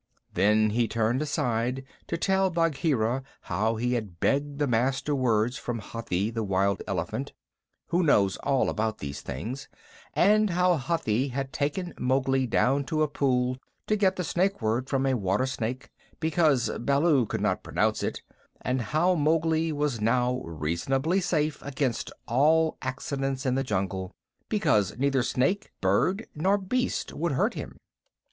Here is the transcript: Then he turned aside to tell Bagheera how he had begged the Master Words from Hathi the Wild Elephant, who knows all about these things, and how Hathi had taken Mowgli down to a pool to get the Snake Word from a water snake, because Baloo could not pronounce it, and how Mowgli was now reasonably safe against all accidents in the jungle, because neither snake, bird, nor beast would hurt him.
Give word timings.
Then 0.33 0.71
he 0.71 0.87
turned 0.87 1.21
aside 1.21 1.83
to 2.07 2.17
tell 2.17 2.49
Bagheera 2.49 3.21
how 3.41 3.75
he 3.75 3.93
had 3.93 4.19
begged 4.19 4.57
the 4.57 4.65
Master 4.65 5.13
Words 5.13 5.57
from 5.59 5.77
Hathi 5.79 6.31
the 6.31 6.43
Wild 6.43 6.81
Elephant, 6.87 7.33
who 7.89 8.01
knows 8.01 8.35
all 8.37 8.67
about 8.71 8.97
these 8.97 9.21
things, 9.21 9.67
and 10.15 10.49
how 10.49 10.75
Hathi 10.77 11.27
had 11.27 11.53
taken 11.53 11.93
Mowgli 11.99 12.47
down 12.47 12.83
to 12.85 13.03
a 13.03 13.07
pool 13.07 13.57
to 13.85 13.95
get 13.95 14.15
the 14.15 14.23
Snake 14.23 14.59
Word 14.59 14.89
from 14.89 15.05
a 15.05 15.13
water 15.13 15.45
snake, 15.45 15.91
because 16.19 16.71
Baloo 16.79 17.27
could 17.27 17.39
not 17.41 17.61
pronounce 17.61 18.01
it, 18.01 18.23
and 18.61 18.81
how 18.81 19.13
Mowgli 19.13 19.71
was 19.71 20.01
now 20.01 20.41
reasonably 20.43 21.21
safe 21.21 21.61
against 21.61 22.11
all 22.27 22.75
accidents 22.81 23.45
in 23.45 23.53
the 23.53 23.63
jungle, 23.63 24.15
because 24.49 24.97
neither 24.97 25.21
snake, 25.21 25.69
bird, 25.79 26.25
nor 26.33 26.57
beast 26.57 27.13
would 27.13 27.33
hurt 27.33 27.53
him. 27.53 27.77